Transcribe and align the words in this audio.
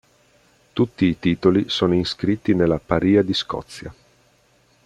Tutti 0.73 1.05
i 1.05 1.19
titoli 1.19 1.69
sono 1.69 1.93
inscritti 1.93 2.55
nella 2.55 2.79
Parìa 2.83 3.21
di 3.21 3.35
Scozia. 3.35 3.93